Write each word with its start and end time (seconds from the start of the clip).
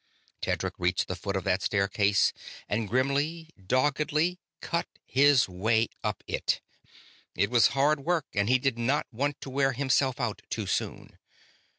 Tedric 0.41 0.73
reached 0.79 1.07
the 1.07 1.15
foot 1.15 1.35
of 1.35 1.43
that 1.43 1.61
staircase 1.61 2.33
and 2.67 2.89
grimly, 2.89 3.51
doggedly, 3.63 4.39
cut 4.59 4.87
his 5.05 5.47
way 5.47 5.89
up 6.03 6.23
it. 6.25 6.59
It 7.35 7.51
was 7.51 7.67
hard 7.77 7.99
work, 7.99 8.25
and 8.33 8.49
he 8.49 8.57
did 8.57 8.79
not 8.79 9.05
want 9.11 9.39
to 9.41 9.51
wear 9.51 9.73
himself 9.73 10.19
out 10.19 10.41
too 10.49 10.65
soon. 10.65 11.19